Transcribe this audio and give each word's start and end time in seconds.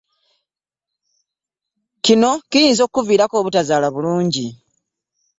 Kino 2.03 2.31
kirinza 2.49 2.81
okukuviirako 2.87 3.35
obutazaala 3.37 3.87
bulungi. 3.95 4.47